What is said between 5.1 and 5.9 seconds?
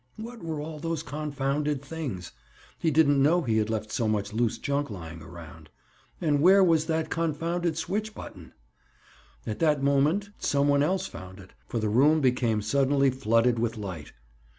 around.